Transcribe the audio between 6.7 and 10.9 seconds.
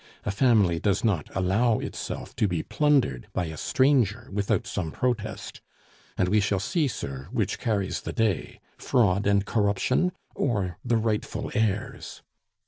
sir, which carries the day fraud and corruption or